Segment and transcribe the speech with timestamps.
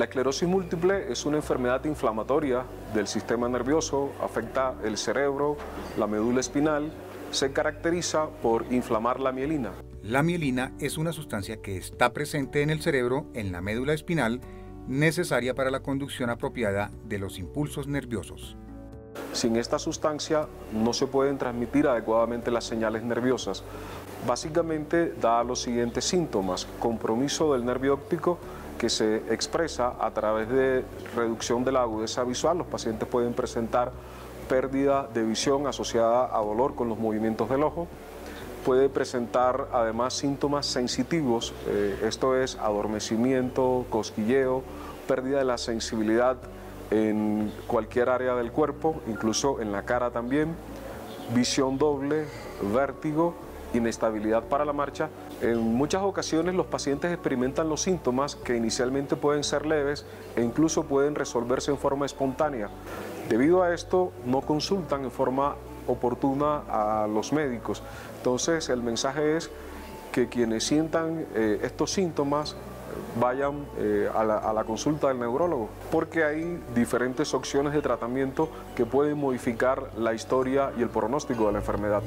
[0.00, 2.64] La esclerosis múltiple es una enfermedad inflamatoria
[2.94, 5.58] del sistema nervioso, afecta el cerebro,
[5.98, 6.90] la médula espinal,
[7.32, 9.72] se caracteriza por inflamar la mielina.
[10.02, 14.40] La mielina es una sustancia que está presente en el cerebro, en la médula espinal,
[14.88, 18.56] necesaria para la conducción apropiada de los impulsos nerviosos.
[19.40, 23.62] Sin esta sustancia no se pueden transmitir adecuadamente las señales nerviosas.
[24.26, 26.66] Básicamente da los siguientes síntomas.
[26.78, 28.36] Compromiso del nervio óptico
[28.76, 30.84] que se expresa a través de
[31.16, 32.58] reducción de la agudeza visual.
[32.58, 33.92] Los pacientes pueden presentar
[34.46, 37.88] pérdida de visión asociada a dolor con los movimientos del ojo.
[38.66, 44.62] Puede presentar además síntomas sensitivos, eh, esto es adormecimiento, cosquilleo,
[45.08, 46.36] pérdida de la sensibilidad
[46.90, 50.54] en cualquier área del cuerpo, incluso en la cara también,
[51.34, 52.26] visión doble,
[52.72, 53.34] vértigo,
[53.72, 55.08] inestabilidad para la marcha.
[55.40, 60.04] En muchas ocasiones los pacientes experimentan los síntomas que inicialmente pueden ser leves
[60.36, 62.68] e incluso pueden resolverse en forma espontánea.
[63.28, 65.54] Debido a esto no consultan en forma
[65.86, 67.82] oportuna a los médicos.
[68.16, 69.50] Entonces el mensaje es
[70.12, 72.56] que quienes sientan eh, estos síntomas
[73.18, 78.48] vayan eh, a, la, a la consulta del neurólogo, porque hay diferentes opciones de tratamiento
[78.76, 82.02] que pueden modificar la historia y el pronóstico de la enfermedad.